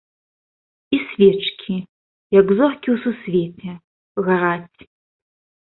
І 0.97 0.99
свечкі, 1.09 1.75
як 2.39 2.47
зоркі 2.61 2.89
ў 2.95 2.97
сусвеце, 3.05 3.71
гараць. 4.27 4.79